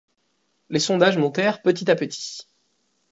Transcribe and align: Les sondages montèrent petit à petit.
Les 0.71 0.79
sondages 0.79 1.19
montèrent 1.19 1.61
petit 1.61 1.91
à 1.91 1.95
petit. 1.95 2.47